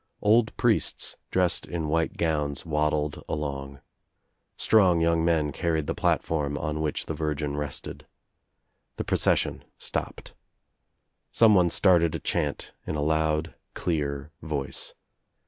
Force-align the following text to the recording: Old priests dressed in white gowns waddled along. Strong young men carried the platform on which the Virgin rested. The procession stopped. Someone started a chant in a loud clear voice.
Old 0.23 0.57
priests 0.57 1.15
dressed 1.29 1.67
in 1.67 1.87
white 1.87 2.17
gowns 2.17 2.65
waddled 2.65 3.23
along. 3.29 3.81
Strong 4.57 4.99
young 4.99 5.23
men 5.23 5.51
carried 5.51 5.85
the 5.85 5.93
platform 5.93 6.57
on 6.57 6.81
which 6.81 7.05
the 7.05 7.13
Virgin 7.13 7.55
rested. 7.55 8.07
The 8.95 9.03
procession 9.03 9.63
stopped. 9.77 10.33
Someone 11.31 11.69
started 11.69 12.15
a 12.15 12.19
chant 12.19 12.73
in 12.87 12.95
a 12.95 13.01
loud 13.03 13.53
clear 13.75 14.31
voice. 14.41 14.95